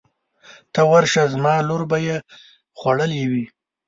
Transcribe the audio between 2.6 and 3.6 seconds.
خوړلې وي.